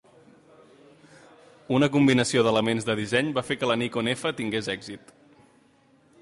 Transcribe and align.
Una 1.79 1.89
combinació 1.95 2.43
d'elements 2.47 2.87
de 2.87 2.97
disseny 3.01 3.31
va 3.37 3.45
fer 3.51 3.59
que 3.65 3.69
la 3.73 3.77
Nikon 3.83 4.11
F 4.15 4.33
tingués 4.41 4.73
èxit. 4.77 5.15